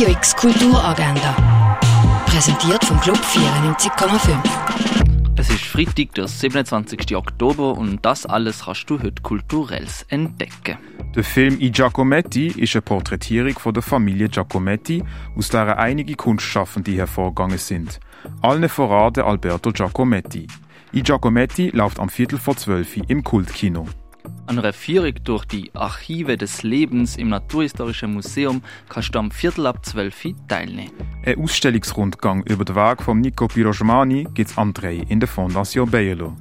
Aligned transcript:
Radio 0.00 0.14
X 0.16 0.34
Kulturagenda. 0.34 1.78
Präsentiert 2.24 2.82
vom 2.86 2.98
Club 3.00 3.18
94,5. 3.18 4.38
Es 5.36 5.50
ist 5.50 5.60
Freitag, 5.60 6.14
der 6.14 6.26
27. 6.26 7.14
Oktober 7.14 7.76
und 7.76 7.98
das 8.02 8.24
alles 8.24 8.64
kannst 8.64 8.88
du 8.88 8.98
heute 8.98 9.20
kulturelles 9.20 10.06
entdecken. 10.08 10.78
Der 11.14 11.22
Film 11.22 11.60
I 11.60 11.70
Giacometti 11.70 12.46
ist 12.46 12.74
eine 12.76 12.80
Porträtierung 12.80 13.58
von 13.58 13.74
der 13.74 13.82
Familie 13.82 14.30
Giacometti, 14.30 15.04
aus 15.36 15.50
der 15.50 15.78
einige 15.78 16.14
Kunstschaffende 16.14 16.92
hervorgegangen 16.92 17.58
sind. 17.58 18.00
Allen 18.40 18.70
voran 18.70 19.12
der 19.12 19.26
Alberto 19.26 19.70
Giacometti. 19.70 20.46
I 20.94 21.02
Giacometti 21.02 21.72
läuft 21.74 21.98
am 21.98 22.08
Viertel 22.08 22.38
vor 22.38 22.56
zwölf 22.56 22.96
im 22.96 23.22
Kultkino. 23.22 23.86
An 24.50 24.58
einer 24.58 24.72
Führung 24.72 25.14
durch 25.22 25.44
die 25.44 25.70
Archive 25.76 26.36
des 26.36 26.64
Lebens 26.64 27.16
im 27.16 27.28
Naturhistorischen 27.28 28.12
Museum 28.12 28.62
kannst 28.88 29.14
du 29.14 29.20
am 29.20 29.30
Viertel 29.30 29.64
ab 29.68 29.86
12 29.86 30.24
Uhr 30.24 30.34
teilnehmen. 30.48 30.90
Ein 31.24 31.38
Ausstellungsrundgang 31.38 32.42
über 32.42 32.64
den 32.64 32.74
Weg 32.74 33.00
von 33.00 33.20
Nico 33.20 33.46
Pirosmani 33.46 34.26
gibt 34.34 34.50
es 34.50 34.58
am 34.58 34.74
3 34.74 35.04
in 35.08 35.20
der 35.20 35.28
Fondation 35.28 35.88
Bayerlo. 35.88 36.36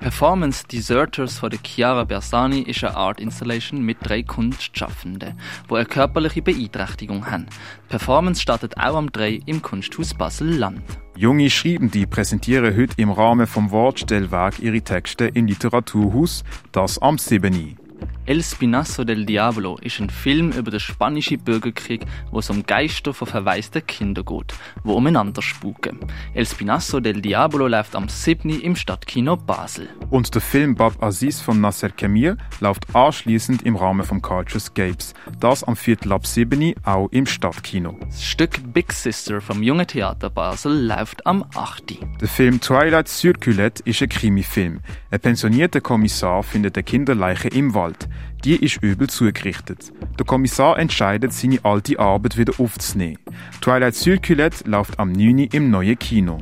Performance 0.00 0.66
Deserters 0.66 1.40
von 1.40 1.50
der 1.50 1.60
Chiara 1.62 2.04
Bersani 2.04 2.60
ist 2.62 2.84
eine 2.84 2.96
Art 2.96 3.20
Installation 3.20 3.82
mit 3.82 3.98
drei 4.00 4.22
Kunstschaffenden, 4.22 5.38
die 5.68 5.74
eine 5.74 5.84
körperliche 5.84 6.40
Beeinträchtigung 6.40 7.30
haben. 7.30 7.48
Die 7.50 7.88
Performance 7.90 8.40
startet 8.40 8.78
auch 8.78 8.96
am 8.96 9.12
3 9.12 9.42
im 9.44 9.60
Kunsthaus 9.60 10.14
Basel-Land. 10.14 11.01
Junge 11.22 11.50
Schreibende 11.50 12.04
präsentieren 12.08 12.76
heute 12.76 13.00
im 13.00 13.12
Rahmen 13.12 13.46
vom 13.46 13.70
Wortstellwerk 13.70 14.58
ihre 14.58 14.80
Texte 14.80 15.26
im 15.26 15.46
Literaturhaus, 15.46 16.42
das 16.72 17.00
am 17.00 17.16
7. 17.16 17.78
El 18.24 18.40
Spinazo 18.44 19.02
del 19.02 19.26
Diablo 19.26 19.78
ist 19.82 19.98
ein 19.98 20.08
Film 20.08 20.52
über 20.52 20.70
den 20.70 20.78
spanischen 20.78 21.40
Bürgerkrieg, 21.40 22.02
wo 22.30 22.38
es 22.38 22.50
um 22.50 22.62
Geister 22.64 23.12
von 23.12 23.26
verwaisten 23.26 23.84
Kindern 23.84 24.24
geht, 24.24 24.54
die 24.84 24.88
umeinander 24.88 25.42
spuken. 25.42 25.98
El 26.32 26.46
Spinazo 26.46 27.00
del 27.00 27.20
Diablo 27.20 27.66
läuft 27.66 27.96
am 27.96 28.08
7. 28.08 28.60
im 28.60 28.76
Stadtkino 28.76 29.36
Basel. 29.36 29.88
Und 30.10 30.32
der 30.36 30.40
Film 30.40 30.76
Bab 30.76 31.02
Aziz 31.02 31.40
von 31.40 31.60
Nasser 31.60 31.90
Kemir 31.90 32.36
läuft 32.60 32.94
anschließend 32.94 33.62
im 33.62 33.74
Rahmen 33.74 34.06
vom 34.06 34.22
Culture 34.22 34.60
Scapes, 34.60 35.14
das 35.40 35.64
am 35.64 35.74
Viertel 35.74 36.12
ab 36.12 36.24
7. 36.24 36.74
auch 36.84 37.08
im 37.10 37.26
Stadtkino. 37.26 37.98
Das 38.02 38.22
Stück 38.22 38.72
Big 38.72 38.92
Sister 38.92 39.40
vom 39.40 39.64
Jungen 39.64 39.88
Theater 39.88 40.30
Basel 40.30 40.86
läuft 40.86 41.26
am 41.26 41.44
8. 41.56 41.98
Der 42.20 42.28
Film 42.28 42.60
Twilight 42.60 43.08
Circulate 43.08 43.82
ist 43.84 44.00
ein 44.00 44.08
Krimifilm. 44.08 44.78
Ein 45.10 45.18
pensionierter 45.18 45.80
Kommissar 45.80 46.44
findet 46.44 46.76
eine 46.76 46.84
Kinderleiche 46.84 47.48
im 47.48 47.74
Wald. 47.74 48.08
Die 48.44 48.56
ist 48.56 48.82
übel 48.82 49.08
zugerichtet. 49.08 49.92
Der 50.18 50.26
Kommissar 50.26 50.78
entscheidet, 50.78 51.32
seine 51.32 51.64
alte 51.64 51.98
Arbeit 51.98 52.36
wieder 52.36 52.52
aufzunehmen. 52.58 53.18
Twilight 53.60 53.94
Circulate 53.94 54.68
läuft 54.68 54.98
am 54.98 55.12
9. 55.12 55.38
im 55.52 55.70
neuen 55.70 55.98
Kino. 55.98 56.38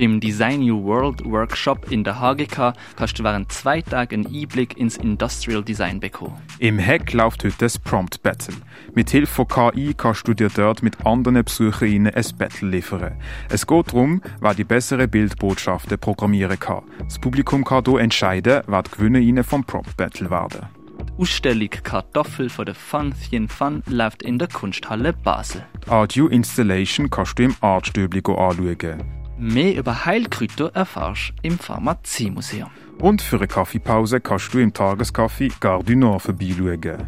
Beim 0.00 0.18
Design 0.18 0.60
New 0.60 0.82
World 0.84 1.24
Workshop 1.24 1.90
in 1.90 2.04
der 2.04 2.20
HGK 2.20 2.72
kannst 2.96 3.18
du 3.18 3.24
während 3.24 3.52
zwei 3.52 3.82
Tagen 3.82 4.26
einen 4.26 4.34
Einblick 4.34 4.78
ins 4.78 4.96
Industrial 4.96 5.62
Design 5.62 6.00
bekommen. 6.00 6.36
Im 6.58 6.78
Hack 6.78 7.12
läuft 7.12 7.44
heute 7.44 7.54
das 7.58 7.78
Prompt 7.78 8.22
Battle. 8.22 8.54
Mit 8.94 9.10
Hilfe 9.10 9.44
von 9.44 9.48
KI 9.48 9.92
kannst 9.94 10.26
du 10.26 10.32
dir 10.32 10.48
dort 10.48 10.82
mit 10.82 11.04
anderen 11.04 11.44
BesucherInnen 11.44 12.14
ein 12.14 12.24
Battle 12.38 12.70
liefern. 12.70 13.12
Es 13.50 13.66
geht 13.66 13.88
darum, 13.88 14.22
wer 14.40 14.54
die 14.54 14.64
besseren 14.64 15.10
Bildbotschaften 15.10 15.98
programmieren 15.98 16.58
kann. 16.58 16.84
Das 17.00 17.18
Publikum 17.18 17.64
kann 17.64 17.84
hier 17.86 18.00
entscheiden, 18.00 18.62
wer 18.66 18.82
die 18.82 18.90
GewinnerInnen 18.90 19.44
vom 19.44 19.64
Prompt 19.64 19.96
Battle 19.98 20.30
werden. 20.30 20.79
Die 21.20 21.24
Ausstellung 21.24 21.68
Kartoffel 21.68 22.48
von 22.48 22.64
der 22.64 22.74
Fun 22.74 23.12
Thien 23.12 23.46
Fun 23.46 23.82
läuft 23.86 24.22
in 24.22 24.38
der 24.38 24.48
Kunsthalle 24.48 25.12
Basel. 25.12 25.62
Die 25.84 25.90
Audio 25.90 26.28
Installation 26.28 27.10
kannst 27.10 27.38
du 27.38 27.42
im 27.42 27.54
Artstöbli 27.60 28.22
anschauen. 28.26 29.04
Mehr 29.36 29.76
über 29.76 30.06
Heilkräuter 30.06 30.70
erfährst 30.72 31.34
du 31.36 31.46
im 31.46 31.58
Pharmaziemuseum. 31.58 32.70
Und 33.00 33.20
für 33.20 33.36
eine 33.36 33.48
Kaffeepause 33.48 34.22
kannst 34.22 34.54
du 34.54 34.60
im 34.60 34.72
Tageskaffee 34.72 35.52
Gare 35.60 35.84
du 35.84 35.94
Nord 35.94 36.22
vorbeischauen. 36.22 37.06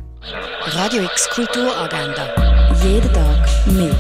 Radio 0.66 1.04
X 1.04 1.30
Kulturagenda. 1.30 2.28
Jeden 2.84 3.10
Tag 3.14 3.48
mehr. 3.66 3.96